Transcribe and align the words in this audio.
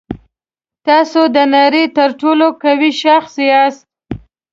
تاسو 0.87 1.21
د 1.35 1.37
نړۍ 1.55 1.85
تر 1.97 2.09
ټولو 2.21 2.47
قوي 2.63 2.91
شخص 3.03 3.33
یاست. 3.49 3.85